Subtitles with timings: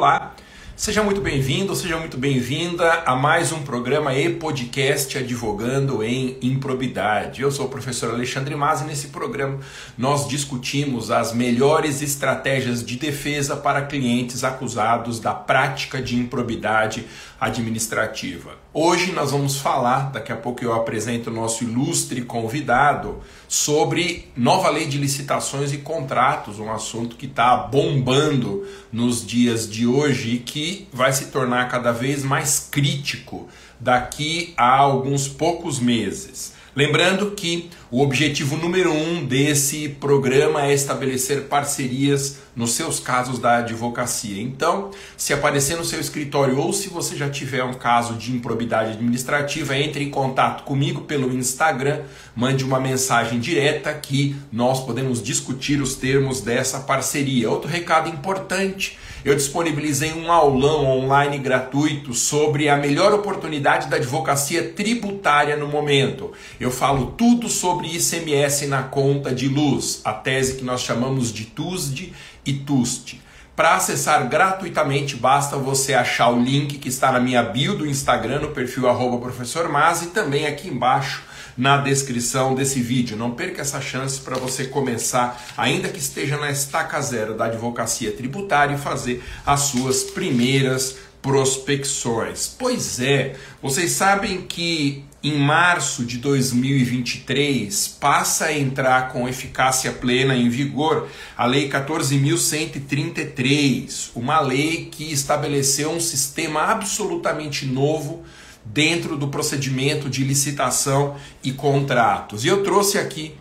[0.00, 0.34] Olá,
[0.74, 7.42] seja muito bem-vindo, seja muito bem-vinda a mais um programa e podcast Advogando em Improbidade.
[7.42, 9.60] Eu sou o professor Alexandre Mas e nesse programa
[9.98, 17.04] nós discutimos as melhores estratégias de defesa para clientes acusados da prática de improbidade
[17.40, 18.58] administrativa.
[18.72, 24.68] Hoje nós vamos falar, daqui a pouco eu apresento o nosso ilustre convidado, sobre nova
[24.68, 30.38] lei de licitações e contratos, um assunto que está bombando nos dias de hoje e
[30.38, 33.48] que vai se tornar cada vez mais crítico
[33.80, 36.59] daqui a alguns poucos meses.
[36.80, 43.58] Lembrando que o objetivo número um desse programa é estabelecer parcerias nos seus casos da
[43.58, 44.40] advocacia.
[44.40, 48.92] Então, se aparecer no seu escritório ou se você já tiver um caso de improbidade
[48.92, 52.00] administrativa, entre em contato comigo pelo Instagram,
[52.34, 57.50] mande uma mensagem direta que nós podemos discutir os termos dessa parceria.
[57.50, 64.72] Outro recado importante eu disponibilizei um aulão online gratuito sobre a melhor oportunidade da advocacia
[64.72, 66.32] tributária no momento.
[66.58, 71.44] Eu falo tudo sobre ICMS na conta de luz, a tese que nós chamamos de
[71.44, 72.12] TUSD
[72.46, 73.20] e TUST.
[73.54, 78.40] Para acessar gratuitamente, basta você achar o link que está na minha bio do Instagram,
[78.40, 81.29] no perfil arroba professor Mas, e também aqui embaixo
[81.60, 83.18] na descrição desse vídeo.
[83.18, 88.12] Não perca essa chance para você começar, ainda que esteja na estaca zero da advocacia
[88.12, 92.46] tributária, e fazer as suas primeiras prospecções.
[92.58, 100.34] Pois é, vocês sabem que em março de 2023 passa a entrar com eficácia plena
[100.34, 108.24] em vigor a Lei 14.133, uma lei que estabeleceu um sistema absolutamente novo
[108.64, 112.44] dentro do procedimento de licitação e contratos.
[112.44, 113.34] E eu trouxe aqui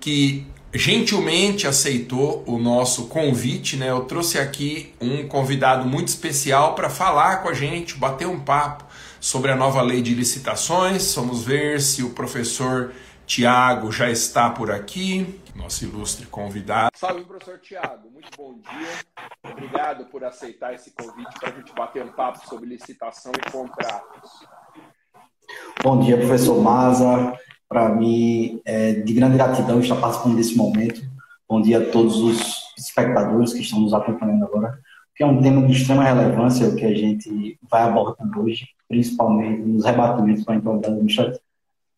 [0.00, 3.90] que gentilmente aceitou o nosso convite, né?
[3.90, 8.84] Eu trouxe aqui um convidado muito especial para falar com a gente, bater um papo
[9.20, 11.14] sobre a nova lei de licitações.
[11.14, 12.92] Vamos ver se o professor
[13.26, 16.90] Tiago já está por aqui, nosso ilustre convidado.
[16.96, 19.50] Salve, professor Tiago, muito bom dia.
[19.50, 24.30] Obrigado por aceitar esse convite para a gente bater um papo sobre licitação e contratos.
[25.82, 27.32] Bom dia, professor Maza.
[27.68, 31.00] Para mim, é de grande gratidão estar participando desse momento.
[31.48, 34.78] Bom dia a todos os espectadores que estão nos acompanhando agora,
[35.14, 39.60] que é um tema de extrema relevância, o que a gente vai abordar hoje, principalmente
[39.62, 41.40] nos rebatimentos para a improbidade administrativa.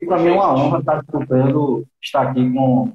[0.01, 2.93] E para mim é uma honra estar disputando, estar aqui com,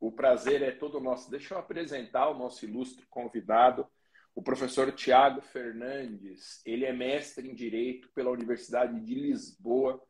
[0.00, 1.28] O prazer é todo nosso.
[1.28, 3.84] Deixa eu apresentar o nosso ilustre convidado,
[4.32, 6.62] o professor Tiago Fernandes.
[6.64, 10.00] Ele é mestre em Direito pela Universidade de Lisboa.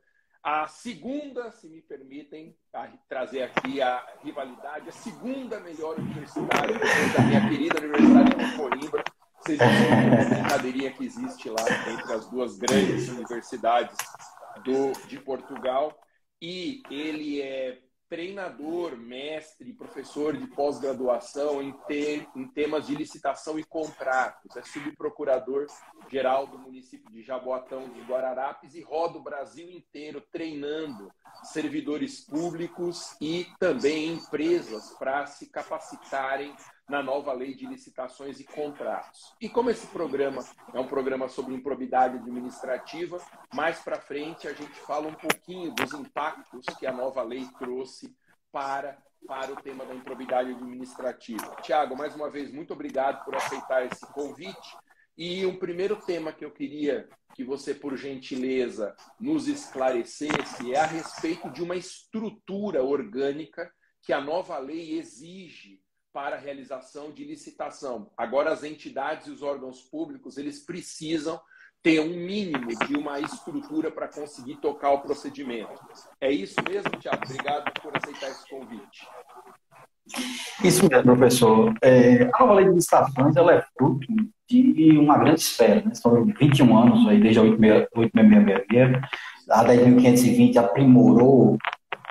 [0.43, 2.55] A segunda, se me permitem
[3.09, 6.75] trazer aqui a rivalidade, a segunda melhor universidade
[7.17, 9.05] da minha querida Universidade de Coimbra.
[9.41, 13.97] Vocês viram a brincadeirinha que existe lá entre as duas grandes universidades
[14.65, 15.99] do, de Portugal
[16.41, 23.65] e ele é treinador, mestre, professor de pós-graduação em, te, em temas de licitação e
[23.65, 24.57] contratos.
[24.57, 25.67] É subprocurador
[26.11, 31.11] geral do município de Jaboatão de Guararapes e roda o Brasil inteiro treinando
[31.45, 36.55] servidores públicos e também empresas para se capacitarem
[36.89, 39.35] na nova lei de licitações e contratos.
[39.41, 43.21] E como esse programa é um programa sobre improbidade administrativa,
[43.53, 48.15] mais para frente a gente fala um pouquinho dos impactos que a nova lei trouxe
[48.53, 48.97] para
[49.27, 51.57] para o tema da improbidade administrativa.
[51.61, 54.77] Tiago, mais uma vez, muito obrigado por aceitar esse convite.
[55.19, 60.87] E um primeiro tema que eu queria que você, por gentileza, nos esclarecesse é a
[60.87, 63.69] respeito de uma estrutura orgânica
[64.03, 65.81] que a nova lei exige
[66.17, 68.09] para a realização de licitação.
[68.17, 71.39] Agora as entidades e os órgãos públicos, eles precisam
[71.83, 75.79] ter um mínimo de uma estrutura para conseguir tocar o procedimento.
[76.19, 77.21] É isso mesmo, Tiago?
[77.23, 79.07] Obrigado por aceitar esse convite.
[80.65, 81.75] Isso mesmo, professor.
[81.83, 84.07] É, a lei de licitações ela é fruto
[84.49, 85.83] de uma grande espera.
[85.85, 85.93] Né?
[85.93, 89.03] São 21 anos, aí, desde a 8666,
[89.51, 91.59] a 10.520 aprimorou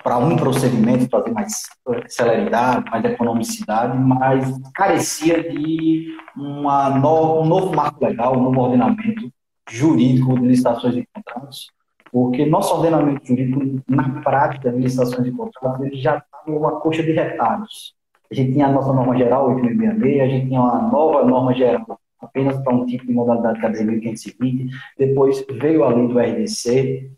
[0.06, 1.64] para um procedimento trazer mais
[2.06, 9.28] celeridade, mais economicidade, mas carecia de uma no, um novo marco legal, um novo ordenamento
[9.68, 11.72] jurídico de licitações de contratos,
[12.12, 17.02] porque nosso ordenamento jurídico, na prática de licitações de contratos, ele já está numa coxa
[17.02, 17.96] de retalhos.
[18.30, 21.98] A gente tinha a nossa norma geral, 866, a gente tinha uma nova norma geral
[22.20, 27.10] apenas para um tipo de modalidade que é 1520, depois veio a lei do RDC,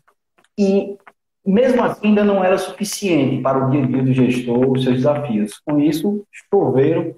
[0.57, 0.97] e
[1.45, 4.97] mesmo assim, ainda não era suficiente para o dia a dia do gestor, os seus
[4.97, 5.59] desafios.
[5.65, 7.15] Com isso, choveram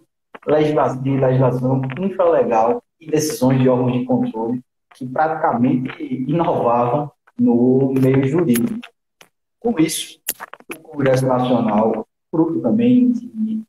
[1.01, 4.61] de legislação infralegal e decisões de órgãos de controle
[4.95, 8.79] que praticamente inovavam no meio jurídico.
[9.59, 10.19] Com isso,
[10.75, 13.63] o Congresso Nacional, fruto também de, de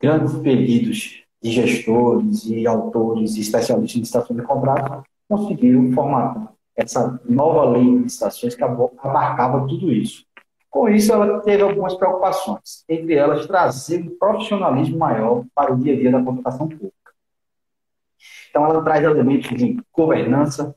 [0.00, 6.52] grandes pedidos de gestores e autores e especialistas em licitação de contrato, conseguiu formatar
[6.82, 10.24] essa nova lei de licitações que abarcava tudo isso.
[10.70, 15.94] Com isso, ela teve algumas preocupações, entre elas trazer um profissionalismo maior para o dia
[15.94, 16.94] a dia da contratação pública.
[18.48, 20.74] Então, ela traz elementos de governança,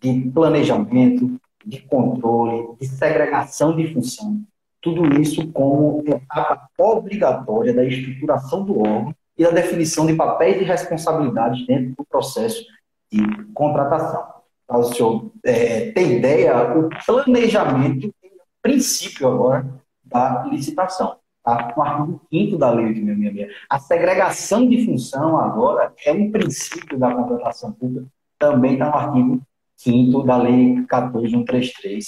[0.00, 4.42] de planejamento, de controle, de segregação de função.
[4.80, 10.64] Tudo isso como etapa obrigatória da estruturação do órgão e da definição de papéis e
[10.64, 12.64] responsabilidades dentro do processo
[13.12, 13.20] de
[13.52, 14.39] contratação.
[14.70, 19.66] Para o senhor é, ideia, o planejamento é o princípio agora
[20.04, 21.16] da licitação.
[21.42, 21.74] Tá?
[21.76, 23.48] No artigo 5 da Lei 8.666.
[23.68, 28.06] A segregação de função agora é um princípio da contratação pública,
[28.38, 29.42] também está no artigo
[29.74, 32.04] 5 da Lei 14.133,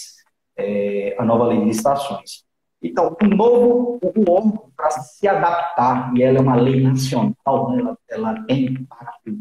[0.56, 2.44] é, a nova Lei de Licitações.
[2.80, 7.80] Então, o novo, o órgão, para se adaptar, e ela é uma lei nacional, né,
[7.80, 9.36] ela, ela tem impacto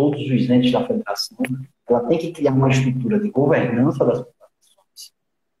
[0.00, 1.36] todos os entes da federação,
[1.86, 5.12] ela tem que criar uma estrutura de governança das federações,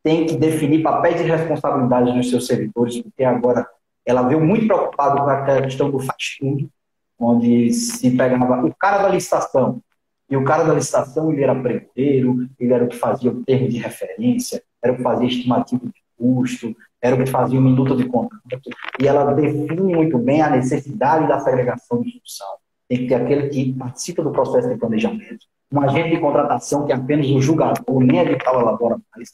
[0.02, 3.68] tem que definir papéis e responsabilidades dos seus servidores, porque agora
[4.06, 6.70] ela veio muito preocupada com a questão do faz tudo,
[7.18, 9.82] onde se pegava o cara da licitação,
[10.30, 13.68] e o cara da licitação ele era pregoeiro, ele era o que fazia o termo
[13.68, 17.94] de referência, era o que fazia estimativa de custo, era o que fazia o minuto
[17.94, 22.22] de contrato, e ela define muito bem a necessidade da segregação de.
[22.90, 26.92] Tem que ter aquele que participa do processo de planejamento, um agente de contratação que
[26.92, 29.30] é apenas um julgador, nem edital elabora mais.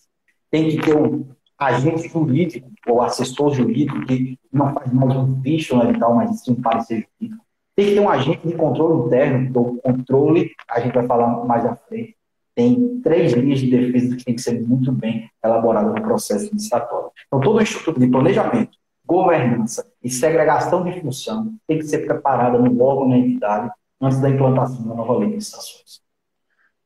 [0.51, 1.27] Tem que ter um
[1.59, 6.53] agente jurídico ou assessor jurídico que não faz mais um bicho no edital, mas sim
[6.53, 7.43] um parecer jurídico.
[7.75, 11.43] Tem que ter um agente de controle interno, que o controle, a gente vai falar
[11.47, 12.15] mais à frente,
[12.55, 17.11] tem três linhas de defesa que tem que ser muito bem elaborada no processo licitatório.
[17.27, 18.77] Então, todo o instituto de planejamento,
[19.07, 23.71] governança e segregação de função tem que ser preparada no órgão na entidade
[24.01, 26.03] antes da implantação da nova lei de licitações.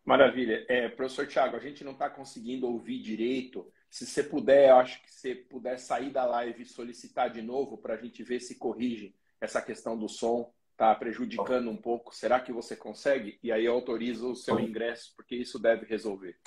[0.05, 0.65] Maravilha.
[0.69, 3.71] É, professor Tiago, a gente não está conseguindo ouvir direito.
[3.91, 7.79] Se você puder, eu acho que você puder sair da live e solicitar de novo
[7.79, 12.15] para a gente ver se corrige essa questão do som está prejudicando um pouco.
[12.15, 13.39] Será que você consegue?
[13.43, 16.39] E aí eu autorizo o seu ingresso, porque isso deve resolver.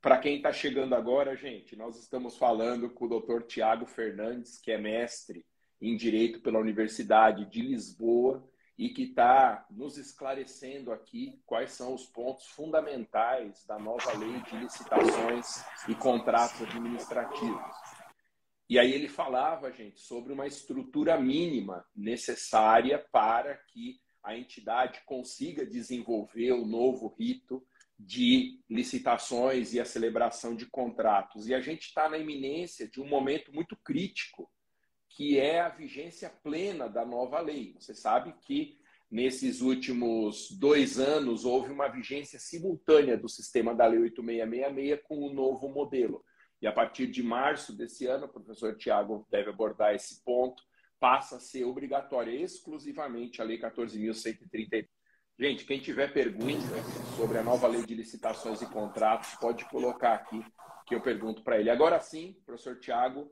[0.00, 3.42] Para quem está chegando agora, gente, nós estamos falando com o Dr.
[3.42, 5.44] Tiago Fernandes, que é mestre
[5.80, 8.48] em Direito pela Universidade de Lisboa
[8.78, 14.56] e que está nos esclarecendo aqui quais são os pontos fundamentais da nova lei de
[14.56, 17.76] licitações e contratos administrativos.
[18.70, 25.66] E aí ele falava, gente, sobre uma estrutura mínima necessária para que a entidade consiga
[25.66, 27.66] desenvolver o novo rito
[27.98, 31.48] de licitações e a celebração de contratos.
[31.48, 34.48] E a gente está na iminência de um momento muito crítico,
[35.08, 37.74] que é a vigência plena da nova lei.
[37.78, 38.78] Você sabe que
[39.10, 45.32] nesses últimos dois anos houve uma vigência simultânea do sistema da Lei 8666 com o
[45.32, 46.24] novo modelo.
[46.60, 50.62] E a partir de março desse ano, o professor Tiago deve abordar esse ponto,
[51.00, 54.88] passa a ser obrigatória exclusivamente a Lei 14.130.
[55.38, 56.84] Gente, quem tiver perguntas
[57.16, 60.44] sobre a nova lei de licitações e contratos, pode colocar aqui
[60.84, 61.70] que eu pergunto para ele.
[61.70, 63.30] Agora sim, professor Tiago,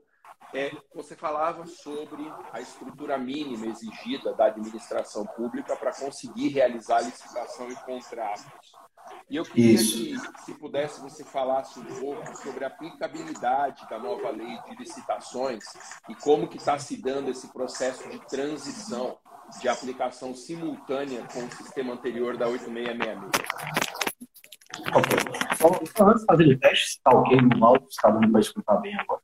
[0.53, 2.23] é, você falava sobre
[2.53, 8.45] a estrutura mínima exigida da administração pública para conseguir realizar licitação e contratos.
[9.29, 10.31] E eu queria Isso.
[10.31, 15.65] que, se pudesse, você falasse um pouco sobre a aplicabilidade da nova lei de licitações
[16.07, 19.17] e como que está se dando esse processo de transição
[19.61, 23.97] de aplicação simultânea com o sistema anterior da 8666.
[24.93, 25.17] Ok.
[25.95, 28.41] Só antes de fazer o teste, se está ok no áudio, se está dando para
[28.41, 29.21] escutar bem agora.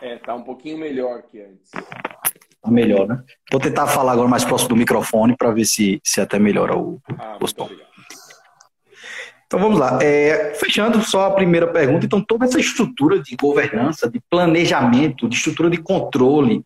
[0.00, 1.70] É, está um pouquinho melhor que antes.
[1.70, 3.22] Tá melhor, né?
[3.50, 7.00] Vou tentar falar agora mais próximo do microfone para ver se, se até melhora o,
[7.18, 7.64] ah, o som.
[7.64, 7.92] Obrigado.
[9.46, 9.98] Então vamos lá.
[10.02, 15.36] É, fechando só a primeira pergunta, então toda essa estrutura de governança, de planejamento, de
[15.36, 16.64] estrutura de controle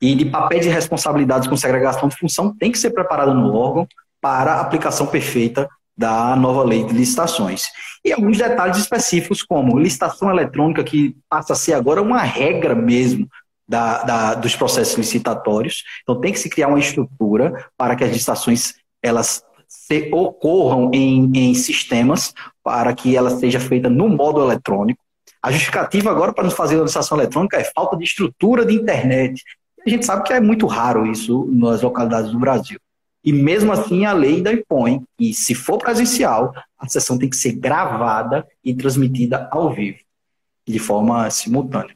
[0.00, 3.86] e de papéis e responsabilidades com segregação de função tem que ser preparada no órgão
[4.20, 7.64] para a aplicação perfeita da nova lei de licitações.
[8.04, 13.26] E alguns detalhes específicos, como licitação eletrônica, que passa a ser agora uma regra mesmo
[13.68, 15.82] da, da, dos processos licitatórios.
[16.02, 21.30] Então tem que se criar uma estrutura para que as licitações elas se ocorram em,
[21.34, 25.00] em sistemas para que ela seja feita no modo eletrônico.
[25.42, 29.42] A justificativa agora para nos fazer a licitação eletrônica é falta de estrutura de internet.
[29.86, 32.78] A gente sabe que é muito raro isso nas localidades do Brasil.
[33.24, 37.36] E mesmo assim, a lei ainda impõe que, se for presencial, a sessão tem que
[37.36, 39.98] ser gravada e transmitida ao vivo,
[40.66, 41.94] de forma simultânea.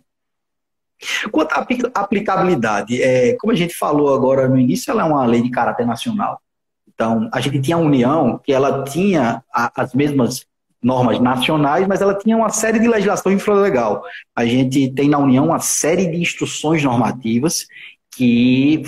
[1.33, 5.43] Quanto à aplicabilidade, é, como a gente falou agora no início, ela é uma lei
[5.43, 6.41] de caráter nacional.
[6.93, 10.47] Então, a gente tinha a União, que ela tinha a, as mesmas
[10.83, 14.03] normas nacionais, mas ela tinha uma série de legislação infralegal.
[14.35, 17.67] A gente tem na União uma série de instruções normativas
[18.11, 18.83] que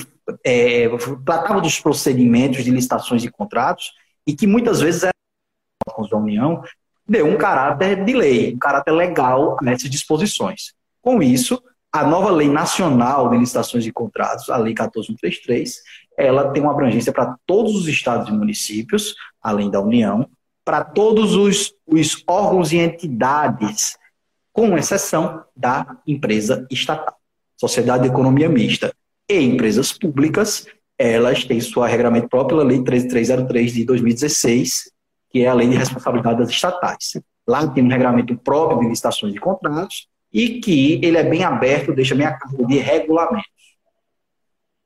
[0.44, 0.88] é,
[1.25, 3.92] tratavam dos procedimentos de licitações e contratos
[4.26, 6.62] e que muitas vezes eram da União
[7.06, 10.72] deu um caráter de lei, um caráter legal nessas disposições.
[11.00, 15.82] Com isso, a nova Lei Nacional de Licitações e Contratos, a Lei 14133,
[16.16, 20.28] ela tem uma abrangência para todos os estados e municípios, além da União,
[20.64, 23.97] para todos os, os órgãos e entidades,
[24.52, 27.16] com exceção da empresa estatal.
[27.57, 28.95] Sociedade de Economia Mista
[29.28, 30.66] e empresas públicas,
[30.99, 34.92] elas têm sua regramento próprio pela Lei 13303 de 2016,
[35.31, 37.19] que é a Lei de Responsabilidade das Estatais.
[37.47, 41.95] Lá tem um regramento próprio de licitações e contratos, e que ele é bem aberto,
[41.95, 43.50] deixa bem a cargo de regulamentos.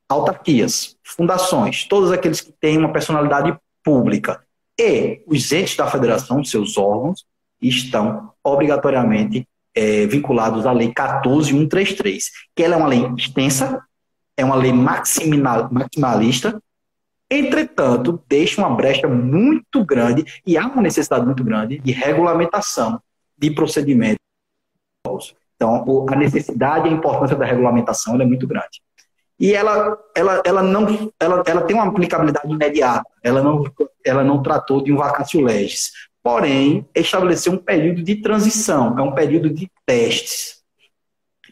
[0.08, 4.45] Autarquias, fundações, todos aqueles que têm uma personalidade pública
[4.78, 7.24] e os entes da federação, seus órgãos,
[7.60, 13.82] estão obrigatoriamente é, vinculados à Lei 14133, que ela é uma lei extensa,
[14.36, 16.62] é uma lei maximalista,
[17.30, 23.00] entretanto, deixa uma brecha muito grande e há uma necessidade muito grande de regulamentação
[23.38, 24.26] de procedimentos
[25.56, 28.82] então, a necessidade e a importância da regulamentação é muito grande.
[29.38, 33.64] E ela, ela, ela, não, ela, ela tem uma aplicabilidade imediata, ela não,
[34.04, 39.12] ela não tratou de um vacatio legis, porém, estabeleceu um período de transição, é um
[39.12, 40.56] período de testes.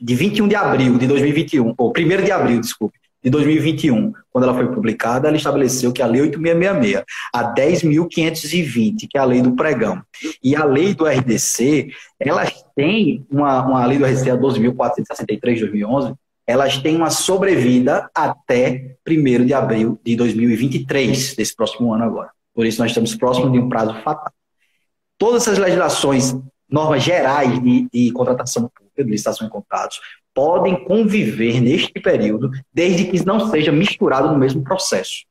[0.00, 4.54] De 21 de abril de 2021, ou 1 de abril, desculpe, de 2021, quando ela
[4.54, 9.56] foi publicada, ela estabeleceu que a Lei 8666, a 10.520, que é a lei do
[9.56, 10.02] pregão,
[10.42, 11.88] e a lei do RDC,
[12.20, 16.14] elas têm uma, uma lei do RDC, a 12.463 de 2011,
[16.46, 22.30] elas têm uma sobrevida até 1 de abril de 2023, desse próximo ano agora.
[22.54, 24.32] Por isso, nós estamos próximos de um prazo fatal.
[25.18, 26.36] Todas essas legislações,
[26.68, 30.00] normas gerais de, de contratação pública, de licitação em contratos,
[30.34, 35.24] podem conviver neste período, desde que não seja misturado no mesmo processo.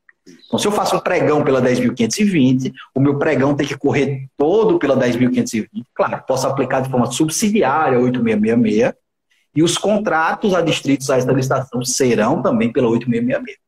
[0.46, 4.78] Então, se eu faço um pregão pela 10.520, o meu pregão tem que correr todo
[4.78, 5.68] pela 10.520.
[5.94, 8.94] Claro, posso aplicar de forma subsidiária a 8666,
[9.54, 13.64] e os contratos adstritos a esta licitação serão também pela 8666.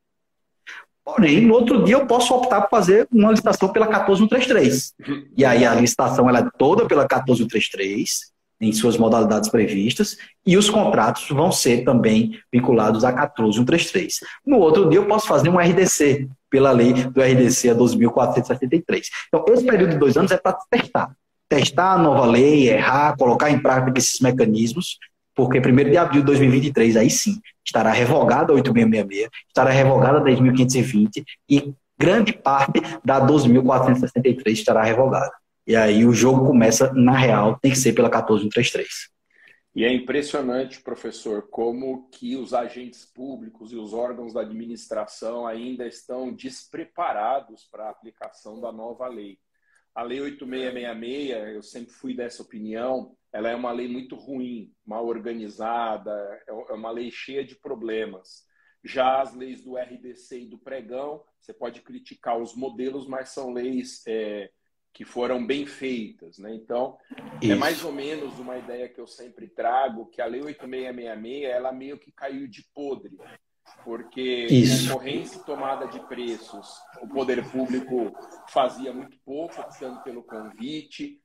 [1.04, 4.92] Porém, no outro dia eu posso optar por fazer uma licitação pela 14133.
[5.36, 10.68] E aí a licitação ela é toda pela 14133, em suas modalidades previstas, e os
[10.68, 14.18] contratos vão ser também vinculados a 14133.
[14.44, 19.02] No outro dia, eu posso fazer um RDC, pela lei do RDC a 12.473.
[19.28, 21.14] Então, esse período de dois anos é para testar.
[21.48, 24.98] Testar a nova lei, errar, colocar em prática esses mecanismos,
[25.36, 30.22] porque 1 de abril de 2023, aí sim, estará revogada a 8666, estará revogada a
[30.22, 35.32] 10.520 e grande parte da 12.463 estará revogada.
[35.66, 38.88] E aí o jogo começa, na real, tem que ser pela 14133.
[39.74, 45.86] E é impressionante, professor, como que os agentes públicos e os órgãos da administração ainda
[45.86, 49.38] estão despreparados para a aplicação da nova lei.
[49.94, 55.06] A Lei 8666, eu sempre fui dessa opinião, ela é uma lei muito ruim, mal
[55.06, 56.10] organizada,
[56.48, 58.46] é, é uma lei cheia de problemas.
[58.82, 63.52] Já as leis do RDC e do pregão, você pode criticar os modelos, mas são
[63.52, 64.50] leis é,
[64.90, 66.38] que foram bem feitas.
[66.38, 66.54] Né?
[66.54, 66.96] Então,
[67.42, 67.52] é Isso.
[67.52, 71.72] é mais ou menos uma ideia que eu sempre trago, que a Lei 8666, ela
[71.72, 73.18] meio que caiu de podre,
[73.84, 74.88] porque Isso.
[74.88, 78.16] concorrência e tomada de preços, o poder público
[78.48, 81.20] fazia muito pouco, optando pelo convite,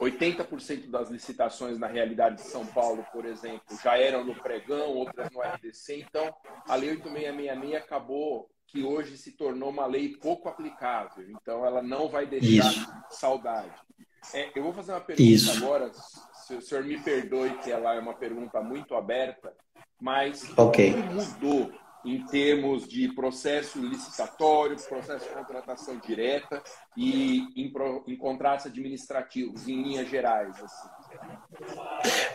[0.00, 5.30] 80% das licitações na realidade de São Paulo, por exemplo, já eram no pregão, outras
[5.30, 6.00] no RDC.
[6.00, 6.34] Então,
[6.68, 11.30] a Lei 8666 acabou que hoje se tornou uma lei pouco aplicável.
[11.30, 12.92] Então, ela não vai deixar Isso.
[13.08, 13.72] saudade.
[14.32, 15.64] É, eu vou fazer uma pergunta Isso.
[15.64, 19.54] agora, se o senhor me perdoe que ela é uma pergunta muito aberta,
[20.00, 20.90] mas okay.
[20.90, 21.72] o que mudou
[22.04, 26.62] em termos de processo licitatório, processo de contratação direta
[26.96, 27.72] e em,
[28.06, 30.54] em contratos administrativos, em linhas gerais?
[30.62, 30.88] Assim?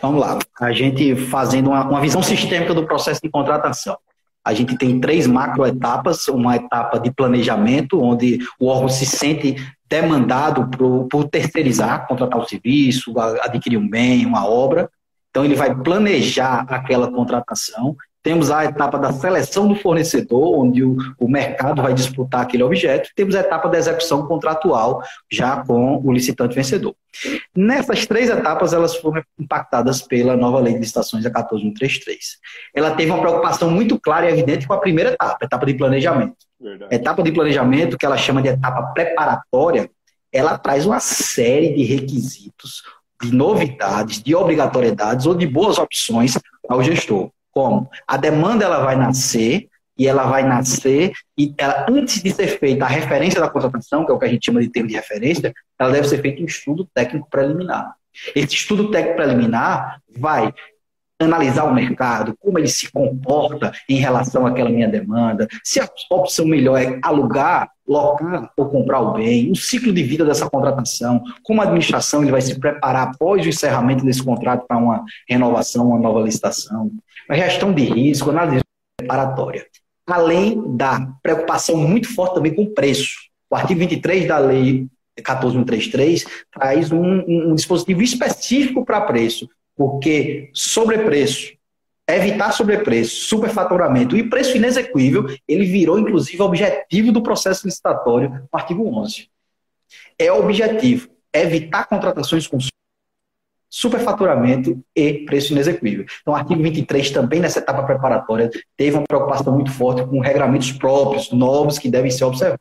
[0.02, 0.40] Vamos lá.
[0.60, 3.98] A gente fazendo uma, uma visão sistêmica do processo de contratação.
[4.44, 9.56] A gente tem três macroetapas, uma etapa de planejamento, onde o órgão se sente
[9.88, 14.90] demandado por, por terceirizar, contratar o um serviço, adquirir um bem, uma obra.
[15.30, 17.96] Então, ele vai planejar aquela contratação.
[18.22, 23.10] Temos a etapa da seleção do fornecedor, onde o, o mercado vai disputar aquele objeto.
[23.16, 26.94] Temos a etapa da execução contratual, já com o licitante vencedor.
[27.56, 32.38] Nessas três etapas, elas foram impactadas pela nova lei de licitações, a 14133.
[32.76, 35.74] Ela teve uma preocupação muito clara e evidente com a primeira etapa, a etapa de
[35.76, 36.36] planejamento.
[36.60, 36.94] Verdade.
[36.94, 39.90] Etapa de planejamento, que ela chama de etapa preparatória,
[40.32, 42.84] ela traz uma série de requisitos,
[43.22, 47.32] de novidades, de obrigatoriedades ou de boas opções ao gestor.
[47.52, 47.90] Como?
[48.08, 52.86] A demanda ela vai nascer e ela vai nascer e ela, antes de ser feita
[52.86, 55.54] a referência da contratação, que é o que a gente chama de termo de referência,
[55.78, 57.94] ela deve ser feito um estudo técnico preliminar.
[58.36, 60.54] Esse estudo técnico preliminar vai
[61.20, 66.46] analisar o mercado, como ele se comporta em relação àquela minha demanda, se a opção
[66.46, 71.62] melhor é alugar, locar ou comprar o bem, o ciclo de vida dessa contratação, como
[71.62, 76.00] a administração ele vai se preparar após o encerramento desse contrato para uma renovação, uma
[76.00, 76.92] nova licitação,
[77.28, 78.62] a gestão de risco, análise
[78.98, 79.66] preparatória.
[80.08, 83.12] Além da preocupação muito forte também com o preço.
[83.50, 84.88] O artigo 23 da lei
[85.22, 89.48] 14133 traz um, um, um dispositivo específico para preço,
[89.80, 91.54] porque sobrepreço,
[92.06, 98.86] evitar sobrepreço, superfaturamento e preço inexequível, ele virou inclusive objetivo do processo licitatório no artigo
[98.94, 99.30] 11.
[100.20, 102.58] É objetivo evitar contratações com
[103.70, 106.06] superfaturamento e preço inexequível.
[106.22, 110.74] Então, o artigo 23 também nessa etapa preparatória teve uma preocupação muito forte com regramentos
[110.74, 112.60] próprios, novos, que devem ser observados.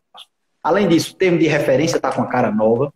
[0.63, 2.93] Além disso, o termo de referência está com a cara nova,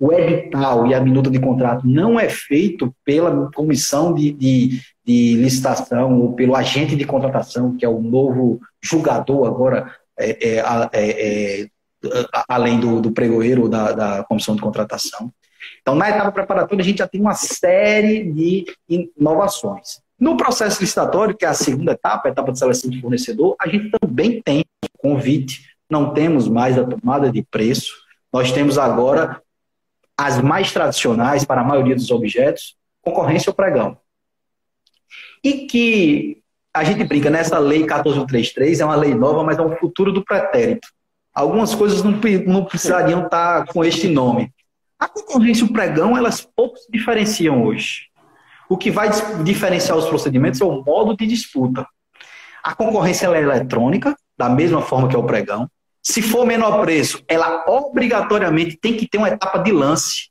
[0.00, 5.36] o edital e a minuta de contrato não é feito pela comissão de, de, de
[5.36, 11.60] licitação ou pelo agente de contratação, que é o novo julgador agora, é, é, é,
[11.62, 11.68] é
[12.48, 15.30] além do, do pregoeiro da, da comissão de contratação.
[15.82, 20.00] Então, na etapa preparatória, a gente já tem uma série de inovações.
[20.18, 23.68] No processo licitatório, que é a segunda etapa, a etapa de seleção de fornecedor, a
[23.68, 24.64] gente também tem
[24.96, 27.92] convite, não temos mais a tomada de preço,
[28.32, 29.42] nós temos agora
[30.20, 33.96] as mais tradicionais para a maioria dos objetos, concorrência ou pregão.
[35.42, 36.42] E que
[36.74, 40.22] a gente brinca nessa lei 1433, é uma lei nova, mas é um futuro do
[40.22, 40.86] pretérito.
[41.34, 42.12] Algumas coisas não,
[42.46, 44.52] não precisariam estar com este nome.
[44.98, 48.02] A concorrência e o pregão, elas pouco se diferenciam hoje.
[48.68, 49.08] O que vai
[49.42, 51.86] diferenciar os procedimentos é o modo de disputa.
[52.62, 55.66] A concorrência é eletrônica, da mesma forma que é o pregão.
[56.10, 60.28] Se for menor preço, ela obrigatoriamente tem que ter uma etapa de lance.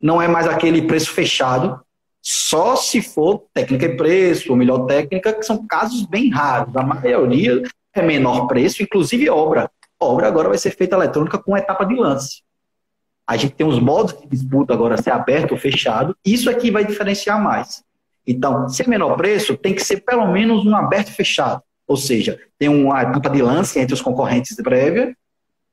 [0.00, 1.80] Não é mais aquele preço fechado,
[2.20, 6.76] só se for técnica e preço, ou melhor técnica, que são casos bem raros.
[6.76, 7.62] A maioria
[7.94, 9.70] é menor preço, inclusive obra.
[10.00, 12.42] obra agora vai ser feita eletrônica com etapa de lance.
[13.24, 16.16] A gente tem os modos de disputa agora ser aberto ou fechado.
[16.24, 17.84] Isso aqui vai diferenciar mais.
[18.26, 21.62] Então, se é menor preço, tem que ser pelo menos um aberto e fechado.
[21.86, 25.16] Ou seja, tem uma etapa de lance entre os concorrentes de prévia,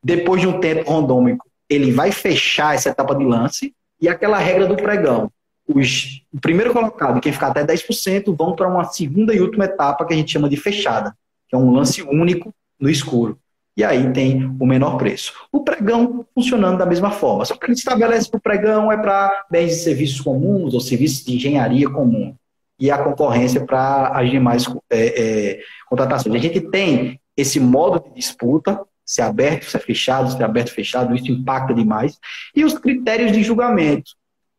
[0.03, 4.65] depois de um tempo randômico, ele vai fechar essa etapa de lance, e aquela regra
[4.65, 5.31] do pregão.
[5.67, 10.05] Os, o primeiro colocado, quem ficar até 10%, vão para uma segunda e última etapa
[10.05, 11.13] que a gente chama de fechada,
[11.47, 13.37] que é um lance único no escuro.
[13.77, 15.33] E aí tem o menor preço.
[15.51, 17.45] O pregão funcionando da mesma forma.
[17.45, 21.23] Só que gente estabelece que o pregão é para bens e serviços comuns ou serviços
[21.23, 22.35] de engenharia comum
[22.79, 26.35] e a concorrência para as demais é, é, contratações.
[26.35, 30.45] A gente tem esse modo de disputa, se é aberto, se é fechado, se é
[30.45, 32.17] aberto, fechado, isso impacta demais.
[32.55, 34.11] E os critérios de julgamento,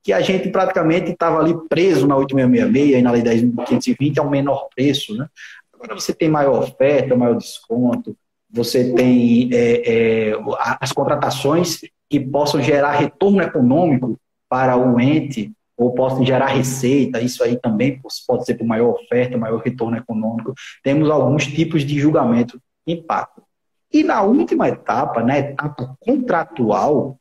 [0.02, 4.68] que a gente praticamente estava ali preso na 8666 e na Lei 10.520 ao menor
[4.74, 5.16] preço.
[5.16, 5.26] Né?
[5.72, 8.16] Agora você tem maior oferta, maior desconto,
[8.52, 10.32] você tem é, é,
[10.80, 17.42] as contratações que possam gerar retorno econômico para o ente ou possam gerar receita, isso
[17.42, 20.52] aí também pode ser por maior oferta, maior retorno econômico.
[20.84, 23.42] Temos alguns tipos de julgamento impacto.
[23.90, 27.18] E na última etapa, na etapa contratual,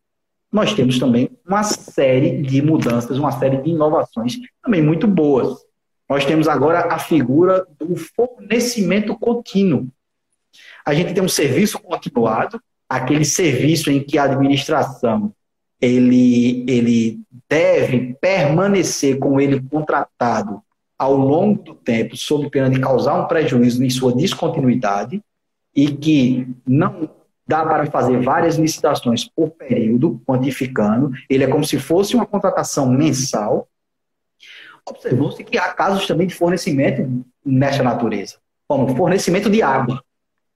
[0.52, 5.58] nós temos também uma série de mudanças, uma série de inovações também muito boas.
[6.10, 9.88] Nós temos agora a figura do fornecimento contínuo.
[10.86, 15.34] A gente tem um serviço continuado, aquele serviço em que a administração
[15.82, 20.62] ele, ele deve permanecer com ele contratado
[20.98, 25.24] ao longo do tempo, sob pena de causar um prejuízo em sua descontinuidade,
[25.74, 27.10] e que não
[27.48, 32.88] dá para fazer várias licitações por período, quantificando, ele é como se fosse uma contratação
[32.92, 33.68] mensal.
[34.86, 38.36] Observou-se que há casos também de fornecimento nessa natureza,
[38.68, 40.04] como fornecimento de água.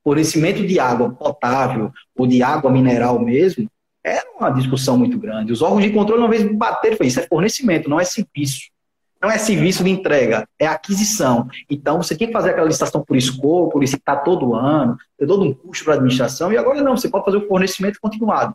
[0.04, 3.70] Fornecimento de água potável ou de água mineral mesmo,
[4.04, 5.54] era uma discussão muito grande.
[5.54, 8.70] Os órgãos de controle, uma vez bateram, foi isso é fornecimento, não é serviço.
[9.22, 11.48] não é serviço de entrega, é aquisição.
[11.70, 15.54] Então, você tem que fazer aquela licitação por escopo, licitar todo ano, ter todo um
[15.54, 18.54] custo para a administração, e agora não, você pode fazer o fornecimento continuado.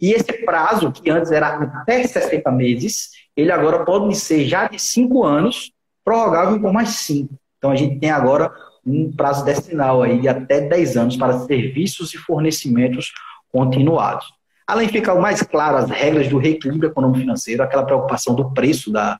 [0.00, 4.78] E esse prazo, que antes era até 60 meses, ele agora pode ser já de
[4.78, 5.70] 5 anos,
[6.04, 7.32] prorrogável por mais 5.
[7.56, 8.52] Então, a gente tem agora
[8.84, 13.12] um prazo destinal aí de até 10 anos para serviços e fornecimentos
[13.52, 14.35] continuados.
[14.66, 19.16] Além de ficar mais claro as regras do reequilíbrio econômico-financeiro, aquela preocupação do preço da,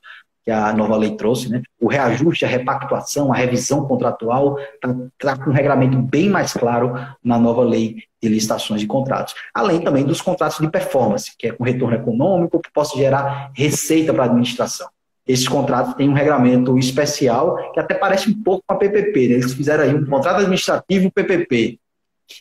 [0.47, 1.61] que a nova lei trouxe, né?
[1.77, 6.93] o reajuste, a repactuação, a revisão contratual, está tá com um regramento bem mais claro
[7.21, 9.35] na nova lei de licitações de contratos.
[9.53, 14.13] Além também dos contratos de performance, que é com retorno econômico, que possa gerar receita
[14.13, 14.87] para a administração.
[15.27, 19.27] Esses contratos têm um regramento especial que até parece um pouco com a PPP.
[19.27, 19.33] Né?
[19.33, 21.77] Eles fizeram aí um contrato administrativo PPP,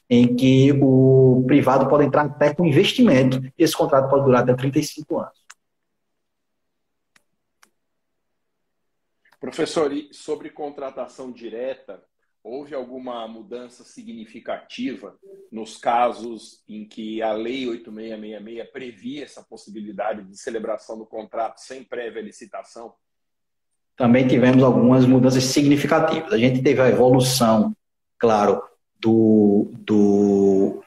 [0.08, 4.54] em que o privado pode entrar até com investimento, e esse contrato pode durar até
[4.54, 5.46] 35 anos.
[9.40, 12.02] Professor, e sobre contratação direta,
[12.42, 15.18] houve alguma mudança significativa
[15.50, 21.82] nos casos em que a Lei 8666 previa essa possibilidade de celebração do contrato sem
[21.82, 22.94] prévia licitação?
[23.96, 26.32] Também tivemos algumas mudanças significativas.
[26.32, 27.74] A gente teve a evolução,
[28.18, 28.62] claro,
[29.00, 30.82] do, do,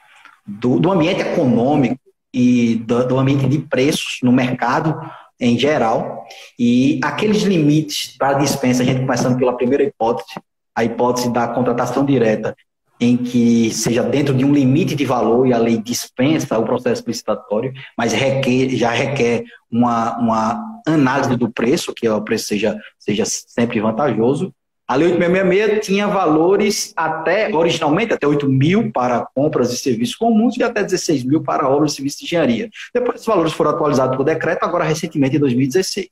[0.46, 2.00] do, do ambiente econômico
[2.32, 4.94] e do, do ambiente de preços no mercado
[5.40, 6.26] em geral,
[6.58, 10.38] e aqueles limites para dispensa, a gente começando pela primeira hipótese,
[10.76, 12.54] a hipótese da contratação direta,
[13.00, 17.02] em que seja dentro de um limite de valor e a lei dispensa o processo
[17.06, 23.24] licitatório, mas requer, já requer uma, uma análise do preço, que o preço seja, seja
[23.24, 24.54] sempre vantajoso,
[24.90, 30.56] a Lei 8666 tinha valores até, originalmente, até 8 mil para compras e serviços comuns
[30.56, 32.68] e até 16 mil para obras e serviços de engenharia.
[32.92, 36.08] Depois, esses valores foram atualizados por decreto, agora recentemente, em 2016.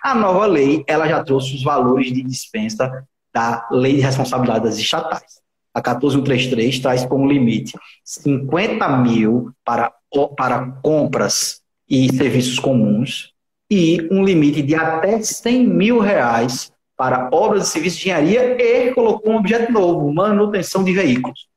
[0.00, 4.78] A nova lei, ela já trouxe os valores de dispensa da Lei de Responsabilidade das
[4.78, 5.40] Estatais.
[5.74, 9.92] A 14133 traz como limite 50 mil para,
[10.36, 13.32] para compras e serviços comuns
[13.68, 18.92] e um limite de até 100 mil reais para obras e serviços de engenharia e
[18.92, 21.48] colocou um objeto novo, manutenção de veículos.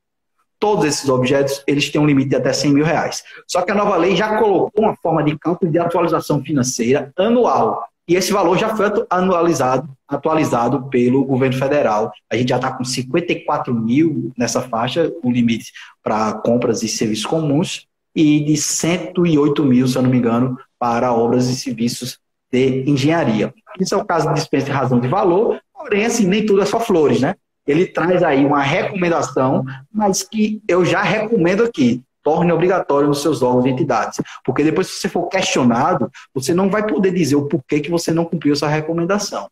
[0.58, 3.26] Todos esses objetos, eles têm um limite de até 100 mil reais.
[3.46, 7.84] Só que a nova lei já colocou uma forma de cálculo de atualização financeira anual.
[8.08, 12.10] E esse valor já foi anualizado, atualizado pelo governo federal.
[12.32, 17.26] A gente já está com 54 mil nessa faixa, o limite para compras e serviços
[17.26, 22.18] comuns, e de 108 mil, se eu não me engano, para obras e serviços
[22.50, 23.54] de engenharia.
[23.80, 26.66] Isso é o caso de dispensa de razão de valor, porém, assim, nem tudo é
[26.66, 27.36] só flores, né?
[27.66, 32.02] Ele traz aí uma recomendação, mas que eu já recomendo aqui.
[32.22, 34.22] Torne obrigatório nos seus órgãos e entidades.
[34.46, 38.12] Porque depois, se você for questionado, você não vai poder dizer o porquê que você
[38.12, 39.50] não cumpriu essa recomendação.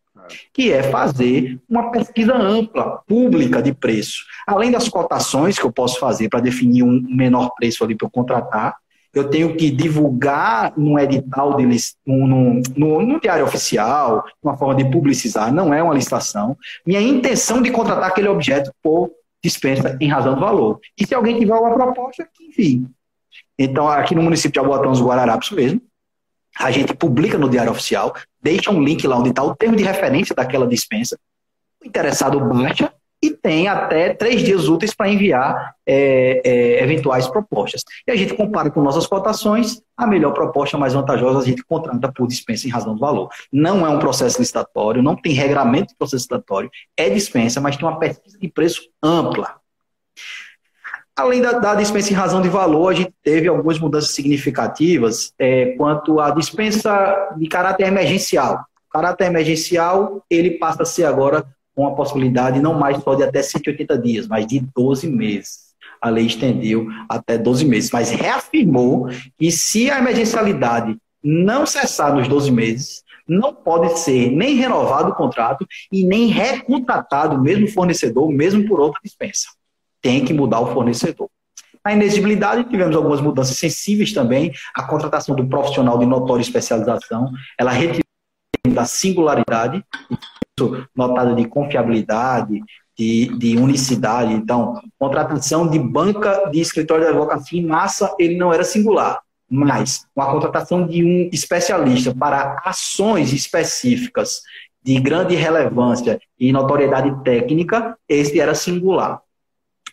[0.53, 4.23] Que é fazer uma pesquisa ampla, pública de preço.
[4.47, 8.11] Além das cotações que eu posso fazer para definir um menor preço ali para eu
[8.11, 8.77] contratar,
[9.13, 11.65] eu tenho que divulgar num edital, de,
[12.05, 16.57] no, diário oficial, uma forma de publicizar, não é uma licitação.
[16.85, 19.11] Minha intenção de contratar aquele objeto por
[19.43, 20.79] dispensa em razão do valor.
[20.97, 22.87] E se alguém tiver uma proposta, enfim.
[23.57, 25.81] Então, aqui no município de Aboatão dos Guararapes mesmo,
[26.57, 29.83] a gente publica no diário oficial, deixa um link lá onde está o termo de
[29.83, 31.17] referência daquela dispensa.
[31.83, 37.83] O interessado baixa e tem até três dias úteis para enviar é, é, eventuais propostas.
[38.07, 42.11] E a gente compara com nossas cotações, a melhor proposta mais vantajosa a gente contrata
[42.11, 43.29] por dispensa em razão do valor.
[43.53, 47.87] Não é um processo licitatório, não tem regramento de processo licitatório, é dispensa, mas tem
[47.87, 49.61] uma pesquisa de preço ampla.
[51.15, 55.75] Além da, da dispensa em razão de valor, a gente teve algumas mudanças significativas é,
[55.77, 58.65] quanto à dispensa de caráter emergencial.
[58.89, 63.23] O caráter emergencial, ele passa a ser agora com a possibilidade não mais só de
[63.23, 65.71] até 180 dias, mas de 12 meses.
[66.01, 69.07] A lei estendeu até 12 meses, mas reafirmou
[69.37, 75.15] que se a emergencialidade não cessar nos 12 meses, não pode ser nem renovado o
[75.15, 79.47] contrato e nem recontratado o mesmo fornecedor, mesmo por outra dispensa.
[80.01, 81.29] Tem que mudar o fornecedor.
[81.85, 84.51] Na inexigibilidade, tivemos algumas mudanças sensíveis também.
[84.75, 88.01] A contratação do profissional de notória especialização, ela retirou
[88.67, 89.83] da singularidade
[90.95, 92.61] notado de confiabilidade,
[92.97, 94.33] de, de, unicidade.
[94.33, 100.05] Então, contratação de banca de escritório de advocacia em massa, ele não era singular, mas
[100.15, 104.41] uma contratação de um especialista para ações específicas
[104.83, 109.21] de grande relevância e notoriedade técnica, esse era singular.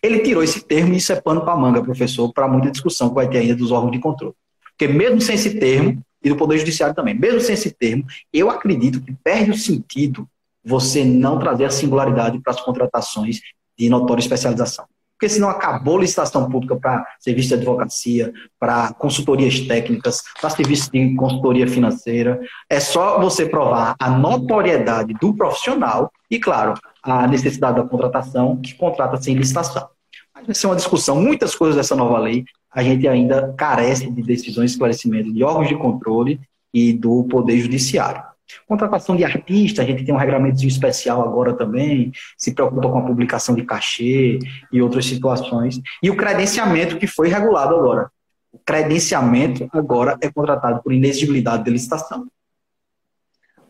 [0.03, 3.17] Ele tirou esse termo e isso é pano para manga, professor, para muita discussão que
[3.17, 4.35] vai ter ainda dos órgãos de controle.
[4.71, 7.15] Porque mesmo sem esse termo, e do Poder Judiciário também.
[7.15, 10.29] Mesmo sem esse termo, eu acredito que perde o sentido
[10.69, 13.41] você não trazer a singularidade para as contratações
[13.79, 14.85] de notória especialização.
[15.19, 21.15] Porque senão acabou licitação pública para serviço de advocacia, para consultorias técnicas, para serviço de
[21.17, 22.39] consultoria financeira.
[22.71, 28.75] É só você provar a notoriedade do profissional e, claro, a necessidade da contratação que
[28.75, 29.89] contrata sem licitação.
[30.33, 34.23] Mas vai ser uma discussão, muitas coisas dessa nova lei, a gente ainda carece de
[34.23, 36.39] decisões esclarecimento de órgãos de controle
[36.73, 38.28] e do Poder Judiciário.
[38.67, 43.07] Contratação de artista, a gente tem um regulamento especial agora também, se preocupa com a
[43.07, 44.39] publicação de cachê
[44.73, 45.81] e outras situações.
[46.03, 48.11] E o credenciamento que foi regulado agora.
[48.51, 52.27] O credenciamento agora é contratado por inexigibilidade de licitação.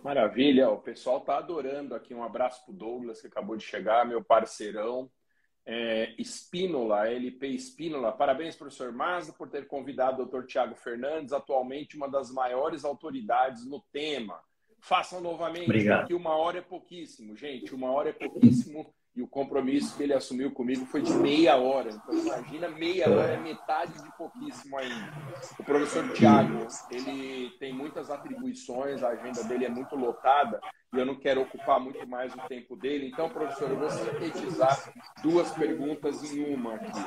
[0.03, 2.14] Maravilha, o pessoal está adorando aqui.
[2.14, 5.11] Um abraço para o Douglas, que acabou de chegar, meu parceirão.
[5.67, 8.12] É, Espínola, LP Espínola.
[8.12, 13.67] Parabéns, professor Mazda, por ter convidado o doutor Tiago Fernandes, atualmente uma das maiores autoridades
[13.67, 14.41] no tema.
[14.81, 16.01] Façam novamente, Obrigado.
[16.01, 17.75] porque uma hora é pouquíssimo, gente.
[17.75, 18.87] Uma hora é pouquíssimo.
[19.17, 21.91] E o compromisso que ele assumiu comigo foi de meia hora.
[21.91, 25.12] Então, imagina, meia hora é metade de pouquíssimo ainda.
[25.59, 30.61] O professor Tiago, ele tem muitas atribuições, a agenda dele é muito lotada
[30.95, 33.09] e eu não quero ocupar muito mais o tempo dele.
[33.09, 37.01] Então, professor, eu vou sintetizar duas perguntas em uma aqui.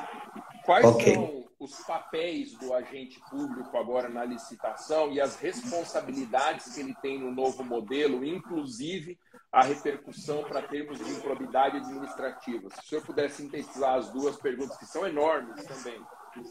[0.66, 1.14] Quais okay.
[1.14, 7.20] são os papéis do agente público agora na licitação e as responsabilidades que ele tem
[7.20, 9.16] no novo modelo, inclusive
[9.52, 12.68] a repercussão para termos de improbidade administrativa?
[12.70, 16.02] Se o senhor puder sintetizar as duas perguntas, que são enormes também,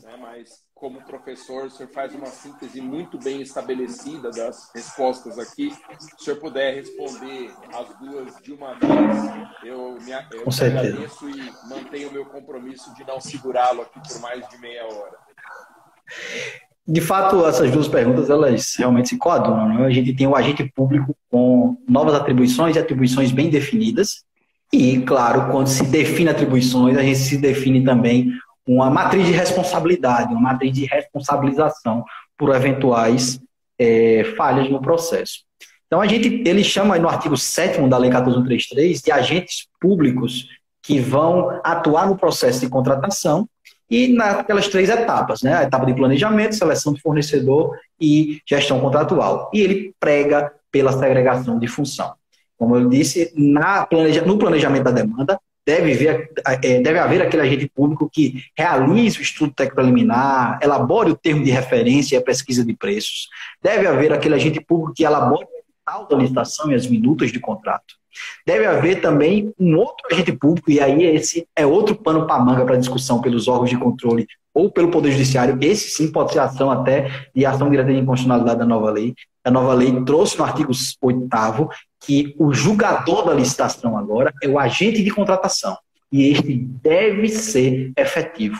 [0.03, 0.17] né?
[0.19, 5.71] mas como professor, o senhor faz uma síntese muito bem estabelecida das respostas aqui.
[5.99, 8.89] Se o senhor puder responder as duas de uma vez,
[9.63, 14.47] eu, me, eu agradeço e mantenho o meu compromisso de não segurá-lo aqui por mais
[14.49, 15.17] de meia hora.
[16.87, 19.69] De fato, essas duas perguntas, elas realmente se coadunam.
[19.69, 19.85] Né?
[19.85, 24.23] A gente tem o agente público com novas atribuições e atribuições bem definidas.
[24.73, 28.31] E, claro, quando se define atribuições, a gente se define também
[28.67, 32.03] uma matriz de responsabilidade, uma matriz de responsabilização
[32.37, 33.39] por eventuais
[33.77, 35.39] é, falhas no processo.
[35.87, 40.47] Então, a gente, ele chama no artigo 7 da Lei 14133 de agentes públicos
[40.81, 43.47] que vão atuar no processo de contratação
[43.89, 45.53] e naquelas três etapas, né?
[45.53, 49.51] A etapa de planejamento, seleção de fornecedor e gestão contratual.
[49.53, 52.13] E ele prega pela segregação de função.
[52.57, 57.43] Como eu disse, na planeja, no planejamento da demanda, deve, ver, é, deve haver aquele
[57.43, 62.21] agente público que realize o estudo técnico preliminar, elabore o termo de referência e a
[62.21, 63.29] pesquisa de preços.
[63.61, 67.39] Deve haver aquele agente público que elabore o edital da licitação e as minutas de
[67.39, 67.95] contrato.
[68.45, 72.65] Deve haver também um outro agente público, e aí esse é outro pano para manga
[72.65, 75.57] para discussão pelos órgãos de controle ou pelo Poder Judiciário.
[75.61, 79.13] Esse sim pode ser ação até de ação direta de inconstitucionalidade da nova lei.
[79.45, 80.71] A nova lei trouxe no artigo
[81.01, 81.27] 8
[82.01, 85.77] que o julgador da licitação agora é o agente de contratação.
[86.11, 88.59] E este deve ser efetivo.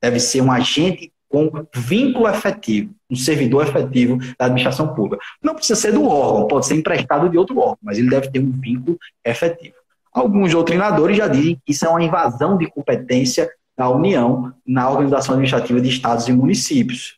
[0.00, 5.24] Deve ser um agente com vínculo efetivo, um servidor efetivo da administração pública.
[5.42, 8.38] Não precisa ser do órgão, pode ser emprestado de outro órgão, mas ele deve ter
[8.38, 9.74] um vínculo efetivo.
[10.12, 15.34] Alguns doutrinadores já dizem que isso é uma invasão de competência da União na organização
[15.34, 17.16] administrativa de estados e municípios.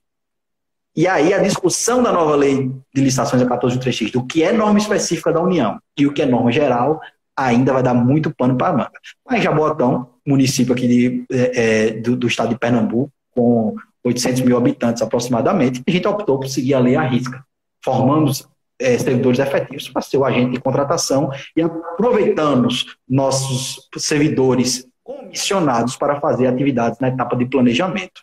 [0.96, 4.78] E aí a discussão da nova lei de licitações a 14.3x, do que é norma
[4.78, 7.00] específica da União e o que é norma geral,
[7.37, 9.00] ainda vai dar muito pano para a manga.
[9.28, 14.57] Mas Jabotão, município aqui de, é, é, do, do, estado de Pernambuco, com 800 mil
[14.57, 17.44] habitantes aproximadamente, a gente optou por seguir a lei à risca,
[17.85, 18.30] formando
[18.78, 26.20] é, servidores efetivos para ser o agente de contratação e aproveitamos nossos servidores comissionados para
[26.20, 28.22] fazer atividades na etapa de planejamento.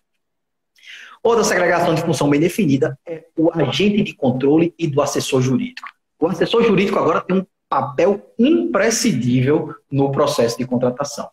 [1.24, 5.88] Outra segregação de função bem definida é o agente de controle e do assessor jurídico.
[6.20, 11.30] O assessor jurídico agora tem um papel imprescindível no processo de contratação.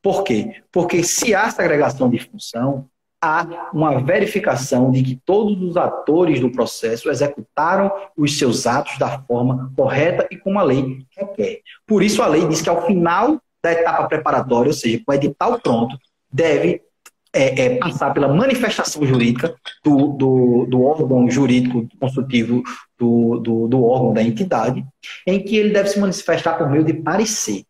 [0.00, 0.62] Por quê?
[0.70, 2.88] Porque se há segregação de função,
[3.22, 9.20] há uma verificação de que todos os atores do processo executaram os seus atos da
[9.22, 11.60] forma correta e como a lei requer.
[11.86, 15.14] Por isso, a lei diz que ao final da etapa preparatória, ou seja, com o
[15.14, 15.96] edital pronto,
[16.32, 16.82] deve
[17.34, 22.62] é, é, passar pela manifestação jurídica do, do, do órgão jurídico consultivo
[22.98, 24.84] do, do, do, órgão da entidade,
[25.26, 27.64] em que ele deve se manifestar por meio de parecer.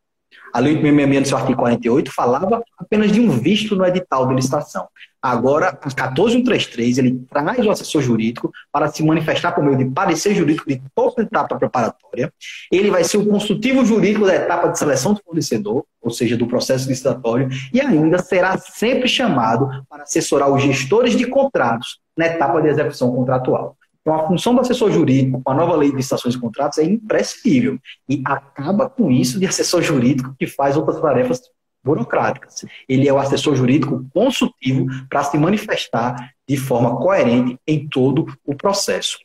[0.52, 4.34] A Lei 866, no seu artigo 48, falava apenas de um visto no edital de
[4.34, 4.86] licitação.
[5.22, 10.34] Agora, a 14133, ele traz o assessor jurídico para se manifestar por meio de parecer
[10.34, 12.32] jurídico de toda etapa preparatória.
[12.70, 16.48] Ele vai ser o consultivo jurídico da etapa de seleção do fornecedor, ou seja, do
[16.48, 22.60] processo licitatório, e ainda será sempre chamado para assessorar os gestores de contratos na etapa
[22.60, 23.76] de execução contratual.
[24.02, 26.84] Então, a função do assessor jurídico com a nova lei de licitações e contratos é
[26.84, 27.78] imprescindível.
[28.08, 31.40] E acaba com isso de assessor jurídico que faz outras tarefas
[31.84, 32.64] burocráticas.
[32.88, 38.54] Ele é o assessor jurídico consultivo para se manifestar de forma coerente em todo o
[38.56, 39.18] processo.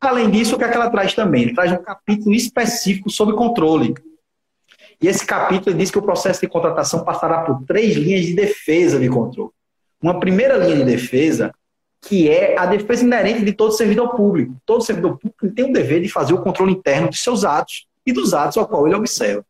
[0.00, 1.42] Além disso, o que, é que ela traz também?
[1.42, 3.94] Ele traz um capítulo específico sobre controle.
[5.02, 8.98] E esse capítulo diz que o processo de contratação passará por três linhas de defesa
[8.98, 9.50] de controle.
[10.02, 11.52] Uma primeira linha de defesa,
[12.02, 14.56] que é a defesa inerente de todo servidor público.
[14.64, 18.12] Todo servidor público tem o dever de fazer o controle interno de seus atos e
[18.12, 19.44] dos atos ao qual ele observa.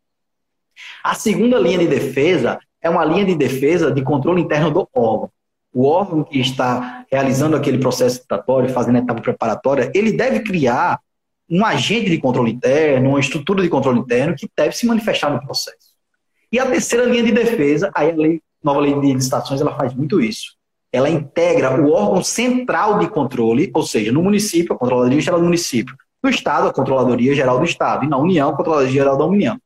[1.02, 5.30] A segunda linha de defesa é uma linha de defesa de controle interno do órgão.
[5.72, 10.98] O órgão que está realizando aquele processo citatório, fazendo a etapa preparatória, ele deve criar
[11.48, 15.40] um agente de controle interno, uma estrutura de controle interno que deve se manifestar no
[15.40, 15.90] processo.
[16.50, 19.94] E a terceira linha de defesa, aí a lei, nova lei de licitações, ela faz
[19.94, 20.56] muito isso.
[20.92, 25.44] Ela integra o órgão central de controle, ou seja, no município, a Controladoria Geral do
[25.44, 29.24] Município, no Estado, a Controladoria Geral do Estado, e na União, a Controladoria Geral da
[29.24, 29.58] União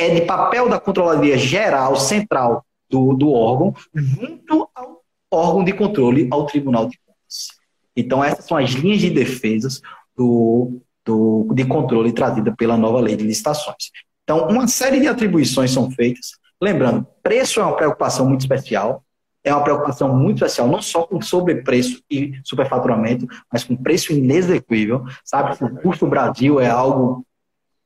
[0.00, 6.26] é de papel da Controladoria Geral Central do, do órgão, junto ao órgão de controle,
[6.30, 7.48] ao Tribunal de Contas.
[7.94, 9.82] Então, essas são as linhas de defesas
[10.16, 13.90] do, do, de controle trazida pela nova lei de licitações.
[14.24, 16.30] Então, uma série de atribuições são feitas.
[16.62, 19.04] Lembrando, preço é uma preocupação muito especial,
[19.42, 25.04] é uma preocupação muito especial, não só com sobrepreço e superfaturamento, mas com preço inexequível.
[25.24, 27.24] Sabe que o custo Brasil é algo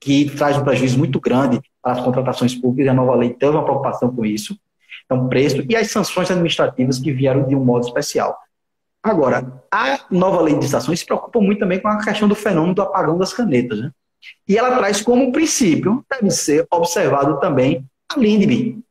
[0.01, 3.57] que traz um prejuízo muito grande para as contratações públicas, e a nova lei teve
[3.57, 4.59] uma preocupação com isso.
[5.05, 8.37] Então, preço e as sanções administrativas que vieram de um modo especial.
[9.03, 12.75] Agora, a nova lei de licitações se preocupa muito também com a questão do fenômeno
[12.75, 13.79] do apagão das canetas.
[13.81, 13.90] Né?
[14.49, 18.83] E ela traz como princípio, deve ser observado também a LINDB.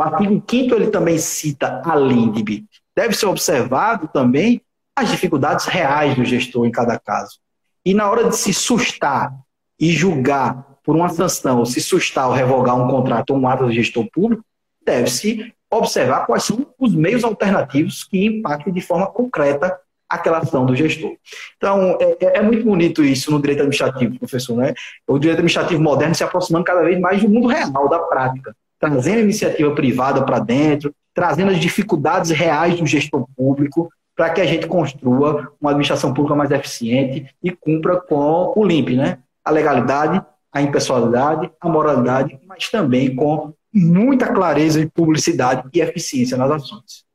[0.00, 2.64] O artigo 5 ele também cita a LINDB.
[2.96, 4.62] Deve ser observado também
[4.96, 7.38] as dificuldades reais do gestor em cada caso.
[7.84, 9.30] E na hora de se sustar
[9.78, 13.66] e julgar por uma sanção, ou se sustar ou revogar um contrato ou um ato
[13.66, 14.42] do gestor público,
[14.82, 20.74] deve-se observar quais são os meios alternativos que impactem de forma concreta aquela ação do
[20.74, 21.12] gestor.
[21.58, 24.56] Então, é, é, é, muito bonito isso no direito administrativo, professor.
[24.56, 24.72] Né?
[25.06, 29.18] O direito administrativo moderno se aproximando cada vez mais do mundo real, da prática, trazendo
[29.18, 34.46] a iniciativa privada para dentro, trazendo as dificuldades reais do gestor público, para que a
[34.46, 39.22] gente construa uma administração pública mais eficiente e cumpra com o LIMP, né?
[39.44, 46.36] a legalidade, a impessoalidade, a moralidade, mas também com muita clareza e publicidade e eficiência
[46.36, 47.06] nas ações.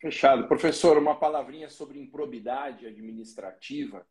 [0.00, 0.48] Fechado.
[0.48, 4.06] Professor, uma palavrinha sobre improbidade administrativa.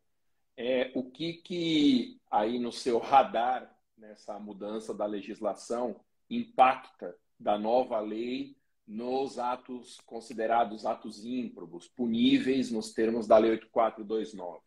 [0.56, 5.96] É, o que, que aí no seu radar, nessa mudança da legislação,
[6.30, 14.58] impacta da nova lei nos atos considerados atos ímprobos, puníveis nos termos da Lei 8429?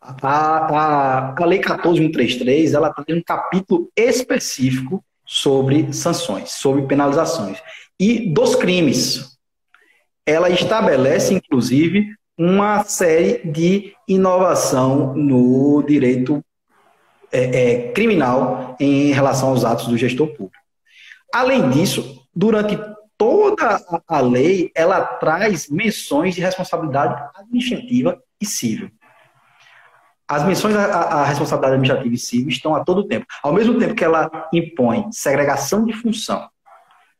[0.00, 7.60] A, a, a Lei 14133 ela tem um capítulo específico sobre sanções, sobre penalizações
[7.98, 9.36] e dos crimes.
[10.24, 16.44] Ela estabelece, inclusive, uma série de inovação no direito
[17.32, 20.56] é, é, criminal em relação aos atos do gestor público.
[21.32, 22.78] Além disso, durante
[23.16, 28.90] toda a lei, ela traz menções de responsabilidade administrativa e civil.
[30.26, 33.26] As menções à, responsabilidade administrativa e civil estão a todo tempo.
[33.42, 36.48] Ao mesmo tempo que ela impõe segregação de função,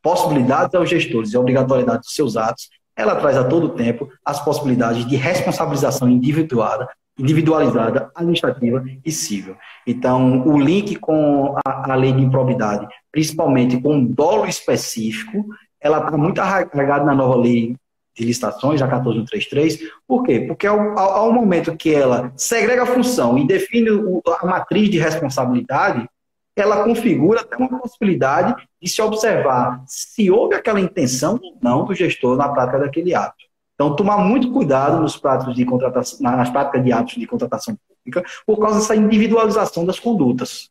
[0.01, 5.05] possibilidades aos gestores e obrigatoriedade de seus atos, ela traz a todo tempo as possibilidades
[5.05, 6.87] de responsabilização individuada,
[7.19, 9.55] individualizada, administrativa e civil.
[9.85, 15.45] Então, o link com a, a lei de improbidade, principalmente com um dolo específico,
[15.81, 17.75] ela está muito arraigada na nova lei
[18.15, 19.79] de licitações, a 14133.
[20.07, 20.41] Por quê?
[20.41, 24.89] Porque ao, ao, ao, momento que ela segrega a função e define o, a matriz
[24.89, 26.07] de responsabilidade,
[26.55, 31.93] ela configura até uma possibilidade de se observar se houve aquela intenção ou não do
[31.93, 33.48] gestor na prática daquele ato.
[33.79, 38.29] Então, tomar muito cuidado nos pratos de contratação, nas práticas de atos de contratação pública,
[38.45, 40.69] por causa dessa individualização das condutas,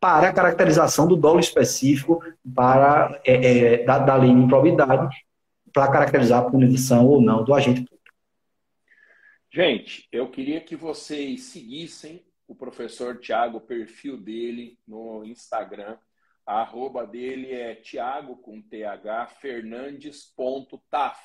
[0.00, 2.20] para a caracterização do dolo específico
[2.52, 5.16] para, é, é, da, da lei de improbidade
[5.72, 8.10] para caracterizar a punição ou não do agente público.
[9.48, 15.96] Gente, eu queria que vocês seguissem o professor Tiago, o perfil dele no Instagram.
[16.44, 21.16] A arroba dele é Tiago com TH Fernandes.taf.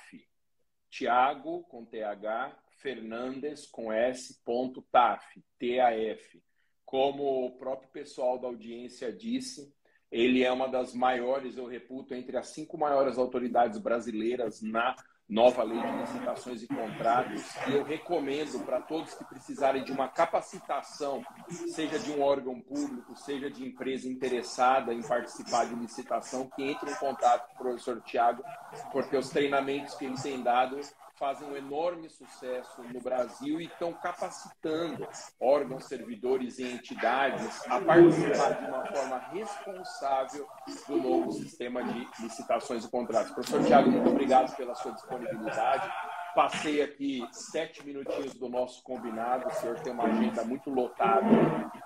[0.95, 4.41] Tiago com TH Fernandes com S.
[4.89, 6.41] Taf, T-A-F.
[6.85, 9.75] Como o próprio pessoal da audiência disse,
[10.09, 14.95] ele é uma das maiores, eu reputo, entre as cinco maiores autoridades brasileiras na
[15.27, 17.43] nova lei de licitações e contratos.
[17.67, 21.23] E eu recomendo para todos que precisarem de uma capacitação,
[21.67, 26.91] seja de um órgão público, seja de empresa interessada em participar de licitação, que entre
[26.91, 28.43] em contato com o professor Tiago,
[28.91, 30.79] porque os treinamentos que ele tem dado
[31.17, 35.07] fazem um enorme sucesso no Brasil e estão capacitando
[35.39, 40.47] órgãos, servidores e entidades a participar de uma forma responsável
[40.87, 43.31] do novo sistema de licitações e contratos.
[43.31, 45.89] Professor Tiago, muito obrigado pela sua disponibilidade.
[46.35, 49.47] Passei aqui sete minutinhos do nosso combinado.
[49.47, 51.25] O senhor tem uma agenda muito lotada.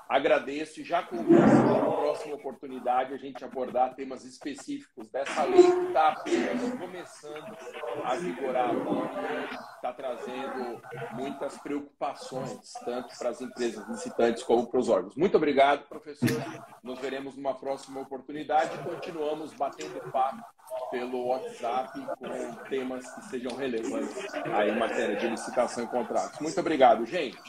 [0.10, 1.40] Agradeço e já convido
[2.10, 6.24] próxima oportunidade a gente abordar temas específicos dessa lei que está
[6.80, 7.57] começando
[8.03, 8.72] a vigorar
[9.76, 10.82] está trazendo
[11.14, 15.16] muitas preocupações, tanto para as empresas licitantes como para os órgãos.
[15.16, 16.30] Muito obrigado, professor.
[16.82, 20.43] Nos veremos numa próxima oportunidade continuamos batendo papo
[20.92, 26.40] pelo WhatsApp com temas que sejam relevantes aí em matéria de licitação e contratos.
[26.40, 27.40] Muito obrigado, gente.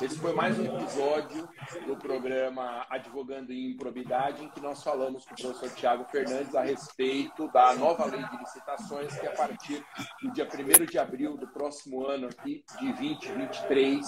[0.00, 1.48] Esse foi mais um episódio
[1.86, 6.62] do programa Advogando em Improbidade, em que nós falamos com o professor Tiago Fernandes a
[6.62, 9.84] respeito da nova lei de licitações, que a partir
[10.22, 14.06] do dia 1 de abril do próximo ano aqui, de 2023,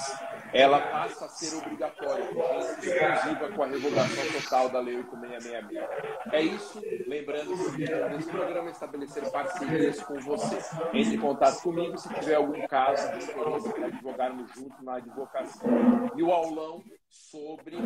[0.53, 5.81] ela passa a ser obrigatória, exclusiva com a revogação total da Lei 8666.
[6.33, 10.59] É isso, lembrando que nesse programa estabelecer parcerias com você.
[10.93, 15.69] Entre em contato comigo se tiver algum caso interesse para advogarmos junto na advocacia.
[16.17, 17.77] E o aulão sobre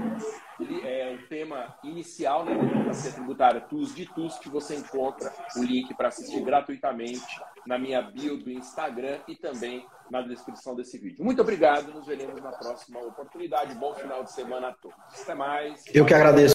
[0.84, 5.62] é, o tema inicial né, da advocacia tributária, TUS de TUS, que você encontra o
[5.62, 7.24] link para assistir gratuitamente
[7.66, 11.24] na minha bio do Instagram e também na descrição desse vídeo.
[11.24, 13.74] Muito obrigado, nos veremos na próxima oportunidade.
[13.74, 14.96] Bom final de semana a todos.
[15.22, 15.82] Até mais.
[15.94, 16.52] Eu que agradeço.